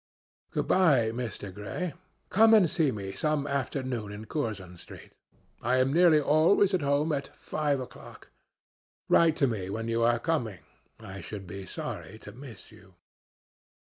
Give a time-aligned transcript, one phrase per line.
[0.49, 1.53] Good bye, Mr.
[1.53, 1.93] Gray.
[2.31, 5.13] Come and see me some afternoon in Curzon Street.
[5.61, 8.31] I am nearly always at home at five o'clock.
[9.09, 10.61] Write to me when you are coming.
[10.99, 12.95] I should be sorry to miss you."